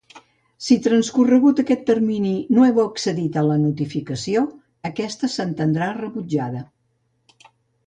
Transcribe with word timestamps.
Si 0.67 0.75
transcorregut 0.85 1.59
aquest 1.63 1.83
termini 1.89 2.31
no 2.57 2.63
heu 2.69 2.79
accedit 2.85 3.37
a 3.41 3.45
la 3.49 3.59
notificació, 3.67 4.43
aquesta 4.93 5.31
s'entendrà 5.37 5.93
rebutjada. 6.01 6.65